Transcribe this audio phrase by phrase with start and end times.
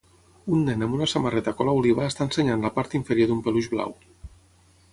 [0.55, 3.95] Un nen amb una samarreta color oliva està ensenyant la part inferior d'un peluix blau.